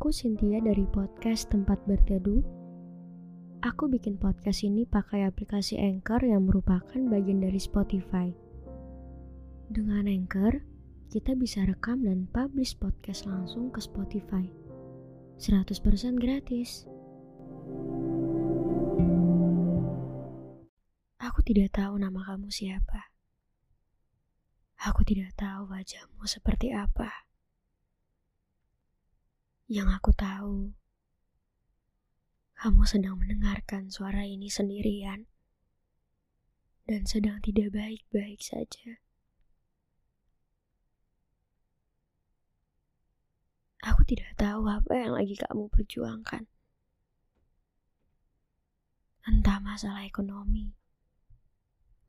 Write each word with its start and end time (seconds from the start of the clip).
Aku 0.00 0.16
Cynthia 0.16 0.64
dari 0.64 0.88
podcast 0.88 1.52
Tempat 1.52 1.84
Berteduh. 1.84 2.40
Aku 3.60 3.84
bikin 3.84 4.16
podcast 4.16 4.64
ini 4.64 4.88
pakai 4.88 5.28
aplikasi 5.28 5.76
Anchor 5.76 6.24
yang 6.24 6.48
merupakan 6.48 6.96
bagian 6.96 7.44
dari 7.44 7.60
Spotify. 7.60 8.32
Dengan 9.68 10.08
Anchor, 10.08 10.64
kita 11.12 11.36
bisa 11.36 11.68
rekam 11.68 12.00
dan 12.00 12.24
publish 12.32 12.80
podcast 12.80 13.28
langsung 13.28 13.68
ke 13.68 13.84
Spotify. 13.84 14.48
100% 15.36 15.68
gratis. 16.16 16.88
Aku 21.20 21.44
tidak 21.44 21.76
tahu 21.76 22.00
nama 22.00 22.24
kamu 22.24 22.48
siapa. 22.48 23.12
Aku 24.80 25.04
tidak 25.04 25.36
tahu 25.36 25.68
wajahmu 25.68 26.24
seperti 26.24 26.72
apa. 26.72 27.28
Yang 29.70 30.02
aku 30.02 30.10
tahu, 30.18 30.74
kamu 32.58 32.82
sedang 32.90 33.14
mendengarkan 33.22 33.86
suara 33.86 34.26
ini 34.26 34.50
sendirian 34.50 35.30
dan 36.90 37.06
sedang 37.06 37.38
tidak 37.38 37.78
baik-baik 37.78 38.42
saja. 38.42 38.98
Aku 43.86 44.02
tidak 44.02 44.34
tahu 44.34 44.66
apa 44.66 44.90
yang 44.90 45.14
lagi 45.14 45.38
kamu 45.38 45.70
perjuangkan. 45.70 46.50
Entah 49.22 49.62
masalah 49.62 50.02
ekonomi, 50.02 50.74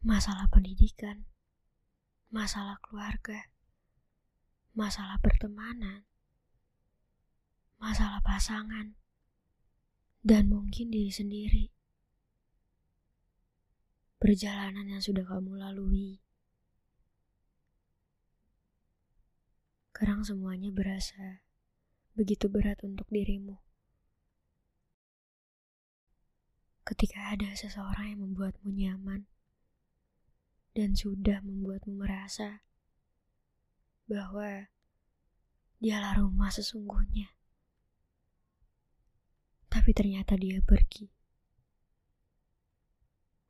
masalah 0.00 0.48
pendidikan, 0.48 1.28
masalah 2.32 2.80
keluarga, 2.80 3.52
masalah 4.72 5.20
pertemanan, 5.20 6.08
masalah 7.80 8.20
pasangan, 8.20 8.92
dan 10.20 10.52
mungkin 10.52 10.92
diri 10.92 11.08
sendiri. 11.08 11.64
Perjalanan 14.20 14.84
yang 14.84 15.00
sudah 15.00 15.24
kamu 15.24 15.56
lalui. 15.56 16.20
Sekarang 19.88 20.20
semuanya 20.24 20.68
berasa 20.72 21.44
begitu 22.16 22.52
berat 22.52 22.80
untuk 22.84 23.08
dirimu. 23.08 23.56
Ketika 26.84 27.32
ada 27.36 27.52
seseorang 27.56 28.16
yang 28.16 28.20
membuatmu 28.28 28.68
nyaman 28.72 29.24
dan 30.76 30.96
sudah 30.96 31.40
membuatmu 31.40 31.96
merasa 32.00 32.64
bahwa 34.08 34.68
dialah 35.80 36.16
rumah 36.20 36.52
sesungguhnya 36.52 37.39
tapi 39.90 40.06
ternyata 40.06 40.38
dia 40.38 40.62
pergi. 40.62 41.10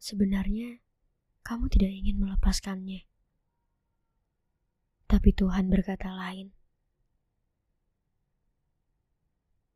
Sebenarnya, 0.00 0.80
kamu 1.44 1.69
tidak 1.69 1.92
ingin 1.92 2.16
melepaskannya. 2.16 3.05
Tapi 5.05 5.36
Tuhan 5.36 5.69
berkata 5.69 6.08
lain. 6.08 6.56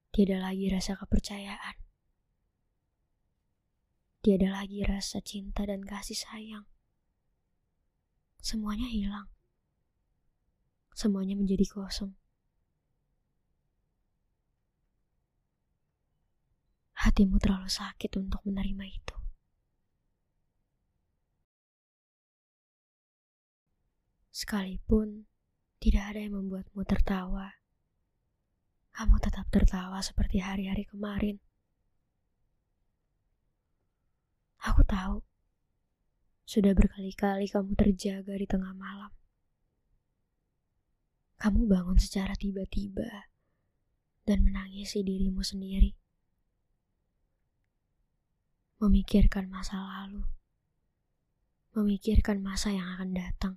Tiada 0.08 0.40
lagi 0.40 0.72
rasa 0.72 0.96
kepercayaan. 0.96 1.76
Tiada 4.24 4.48
lagi 4.56 4.88
rasa 4.88 5.20
cinta 5.20 5.68
dan 5.68 5.84
kasih 5.84 6.16
sayang. 6.16 6.64
Semuanya 8.40 8.88
hilang. 8.88 9.28
Semuanya 10.96 11.36
menjadi 11.36 11.68
kosong. 11.68 12.16
Hatimu 17.04 17.36
terlalu 17.36 17.68
sakit 17.68 18.16
untuk 18.16 18.40
menerima 18.48 18.84
itu. 18.88 19.16
Sekalipun 24.32 25.28
tidak 25.84 26.16
ada 26.16 26.24
yang 26.24 26.40
membuatmu 26.40 26.80
tertawa, 26.88 27.60
kamu 28.96 29.20
tetap 29.20 29.44
tertawa 29.52 30.00
seperti 30.00 30.40
hari-hari 30.40 30.88
kemarin. 30.88 31.44
Aku 34.64 34.80
tahu, 34.88 35.20
sudah 36.48 36.72
berkali-kali 36.72 37.52
kamu 37.52 37.76
terjaga 37.76 38.32
di 38.32 38.48
tengah 38.48 38.72
malam. 38.72 39.12
Kamu 41.36 41.68
bangun 41.68 42.00
secara 42.00 42.32
tiba-tiba 42.32 43.28
dan 44.24 44.40
menangisi 44.40 45.04
dirimu 45.04 45.44
sendiri 45.44 46.00
memikirkan 48.84 49.48
masa 49.48 49.80
lalu, 49.80 50.28
memikirkan 51.72 52.44
masa 52.44 52.68
yang 52.68 52.84
akan 52.84 53.16
datang, 53.16 53.56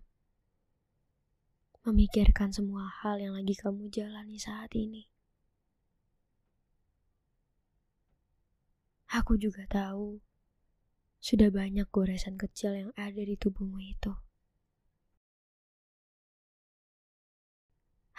memikirkan 1.83 2.55
semua 2.55 2.87
hal 3.03 3.19
yang 3.19 3.35
lagi 3.35 3.51
kamu 3.51 3.91
jalani 3.91 4.39
saat 4.39 4.71
ini. 4.71 5.11
Aku 9.11 9.35
juga 9.35 9.67
tahu 9.67 10.23
sudah 11.19 11.51
banyak 11.51 11.91
goresan 11.91 12.39
kecil 12.39 12.71
yang 12.71 12.91
ada 12.95 13.19
di 13.19 13.35
tubuhmu 13.35 13.83
itu. 13.83 14.15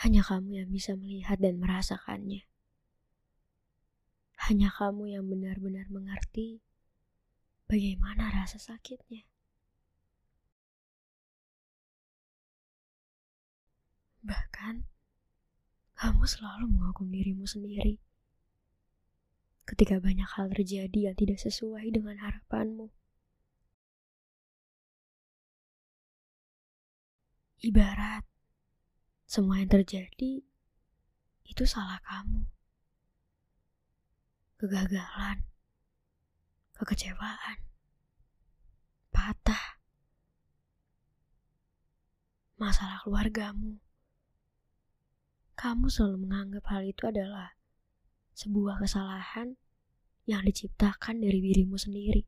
Hanya 0.05 0.21
kamu 0.21 0.61
yang 0.61 0.69
bisa 0.69 0.93
melihat 0.93 1.41
dan 1.41 1.57
merasakannya. 1.57 2.45
Hanya 4.45 4.69
kamu 4.77 5.17
yang 5.17 5.25
benar-benar 5.25 5.89
mengerti 5.89 6.68
Bagaimana 7.69 8.33
rasa 8.33 8.57
sakitnya? 8.57 9.29
Bahkan, 14.25 14.89
kamu 16.01 16.25
selalu 16.25 16.65
menghukum 16.73 17.13
dirimu 17.13 17.45
sendiri 17.45 18.01
ketika 19.69 20.01
banyak 20.01 20.25
hal 20.25 20.49
terjadi 20.49 21.13
yang 21.13 21.17
tidak 21.21 21.45
sesuai 21.45 21.93
dengan 21.93 22.17
harapanmu. 22.17 22.89
Ibarat 27.61 28.25
semua 29.29 29.61
yang 29.61 29.69
terjadi 29.69 30.41
itu 31.45 31.65
salah 31.69 32.01
kamu. 32.01 32.49
Kegagalan, 34.57 35.45
kekecewaan, 36.79 37.59
patah, 39.11 39.83
masalah 42.55 43.03
keluargamu. 43.03 43.83
Kamu 45.59 45.91
selalu 45.91 46.23
menganggap 46.23 46.71
hal 46.71 46.87
itu 46.87 47.03
adalah 47.11 47.59
sebuah 48.39 48.79
kesalahan 48.79 49.59
yang 50.23 50.47
diciptakan 50.47 51.19
dari 51.19 51.43
dirimu 51.43 51.75
sendiri. 51.75 52.23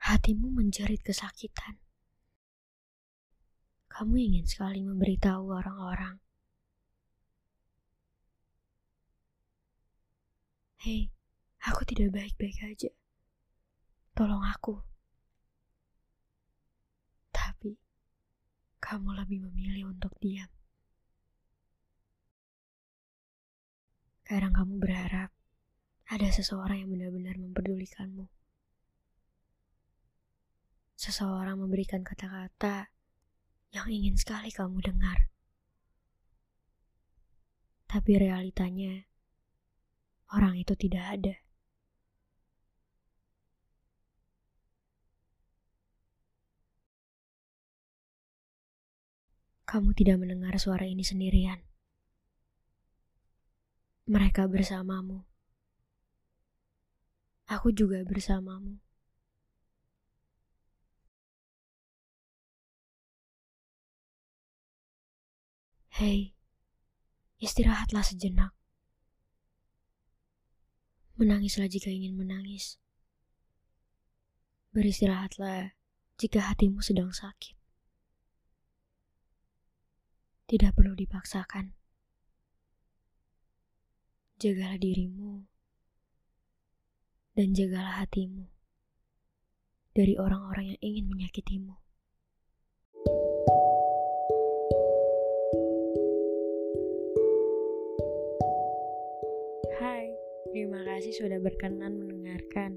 Hatimu 0.00 0.48
menjerit 0.48 1.04
kesakitan. 1.04 1.76
Kamu 3.92 4.16
ingin 4.16 4.48
sekali 4.48 4.80
memberitahu 4.80 5.52
orang-orang 5.52 6.16
Hei, 10.78 11.10
aku 11.66 11.82
tidak 11.82 12.14
baik-baik 12.14 12.54
aja. 12.62 12.86
Tolong 14.14 14.46
aku. 14.46 14.78
Tapi, 17.34 17.74
kamu 18.78 19.10
lebih 19.18 19.42
memilih 19.50 19.90
untuk 19.90 20.14
diam. 20.22 20.46
Sekarang 24.22 24.54
kamu 24.54 24.78
berharap 24.78 25.34
ada 26.06 26.28
seseorang 26.30 26.86
yang 26.86 26.94
benar-benar 26.94 27.34
memperdulikanmu. 27.42 28.30
Seseorang 30.94 31.58
memberikan 31.58 32.06
kata-kata 32.06 32.94
yang 33.74 33.90
ingin 33.90 34.14
sekali 34.14 34.54
kamu 34.54 34.78
dengar. 34.78 35.26
Tapi 37.90 38.14
realitanya, 38.14 39.08
orang 40.32 40.54
itu 40.60 40.74
tidak 40.76 41.04
ada. 41.08 41.34
Kamu 49.68 49.92
tidak 49.92 50.16
mendengar 50.16 50.56
suara 50.56 50.88
ini 50.88 51.04
sendirian. 51.04 51.60
Mereka 54.08 54.48
bersamamu. 54.48 55.28
Aku 57.52 57.68
juga 57.76 58.00
bersamamu. 58.04 58.80
Hei, 65.98 66.32
istirahatlah 67.40 68.06
sejenak. 68.06 68.57
Menangislah 71.18 71.66
jika 71.66 71.90
ingin 71.90 72.14
menangis. 72.14 72.78
Beristirahatlah 74.70 75.74
jika 76.14 76.46
hatimu 76.46 76.78
sedang 76.78 77.10
sakit. 77.10 77.58
Tidak 80.46 80.70
perlu 80.78 80.94
dipaksakan. 80.94 81.74
Jagalah 84.38 84.78
dirimu 84.78 85.42
dan 87.34 87.50
jagalah 87.50 87.98
hatimu 87.98 88.46
dari 89.98 90.14
orang-orang 90.14 90.78
yang 90.78 90.80
ingin 90.86 91.10
menyakitimu. 91.10 91.87
Kasih 100.98 101.14
sudah 101.14 101.38
berkenan 101.38 101.94
mendengarkan. 101.94 102.74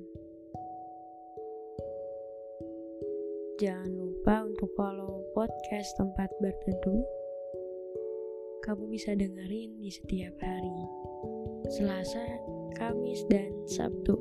Jangan 3.58 3.90
lupa 3.98 4.46
untuk 4.46 4.70
follow 4.78 5.26
podcast 5.34 5.90
tempat 5.98 6.30
berteduh. 6.38 7.02
Kamu 8.62 8.94
bisa 8.94 9.18
dengerin 9.18 9.74
di 9.82 9.90
setiap 9.90 10.38
hari, 10.38 10.86
Selasa, 11.74 12.22
Kamis, 12.78 13.26
dan 13.26 13.50
Sabtu. 13.66 14.14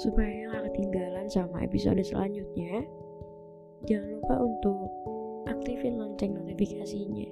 Supaya 0.00 0.56
nggak 0.56 0.72
ketinggalan 0.72 1.28
sama 1.28 1.68
episode 1.68 2.00
selanjutnya, 2.00 2.80
jangan 3.84 4.24
lupa 4.24 4.40
untuk 4.40 4.88
aktifin 5.52 6.00
lonceng 6.00 6.32
notifikasinya. 6.32 7.28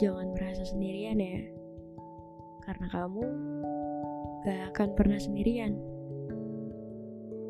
Jangan 0.00 0.32
merasa 0.32 0.62
sendirian 0.62 1.20
ya, 1.20 1.57
karena 2.68 2.84
kamu 2.92 3.24
gak 4.44 4.60
akan 4.76 4.88
pernah 4.92 5.16
sendirian. 5.16 5.72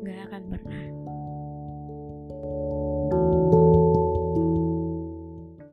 Gak 0.07 0.31
akan 0.31 0.43
pernah. 0.47 0.83